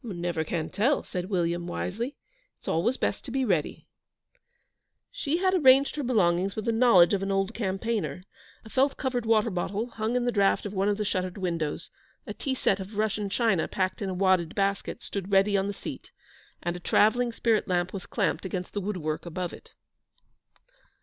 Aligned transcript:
'Never 0.03 0.43
can 0.43 0.71
tell,' 0.71 1.03
said 1.03 1.29
William, 1.29 1.67
wisely. 1.67 2.15
'It's 2.57 2.67
always 2.67 2.97
best 2.97 3.23
to 3.25 3.29
be 3.29 3.45
ready.' 3.45 3.85
She 5.11 5.37
had 5.37 5.53
arranged 5.53 5.95
her 5.95 6.01
belongings 6.01 6.55
with 6.55 6.65
the 6.65 6.71
knowledge 6.71 7.13
of 7.13 7.21
an 7.21 7.31
old 7.31 7.53
campaigner. 7.53 8.23
A 8.65 8.69
felt 8.71 8.97
covered 8.97 9.27
water 9.27 9.51
bottle 9.51 9.91
hung 9.91 10.15
in 10.15 10.25
the 10.25 10.31
draught 10.31 10.65
of 10.65 10.73
one 10.73 10.89
of 10.89 10.97
the 10.97 11.05
shuttered 11.05 11.37
windows; 11.37 11.91
a 12.25 12.33
tea 12.33 12.55
set 12.55 12.79
of 12.79 12.97
Russian 12.97 13.29
china, 13.29 13.67
packed 13.67 14.01
in 14.01 14.09
a 14.09 14.13
wadded 14.15 14.55
basket, 14.55 15.03
stood 15.03 15.31
ready 15.31 15.55
on 15.55 15.67
the 15.67 15.71
seat: 15.71 16.09
and 16.63 16.75
a 16.75 16.79
travelling 16.79 17.31
spirit 17.31 17.67
lamp 17.67 17.93
was 17.93 18.07
clamped 18.07 18.43
against 18.43 18.73
the 18.73 18.81
woodwork 18.81 19.27
above 19.27 19.53
it. 19.53 19.69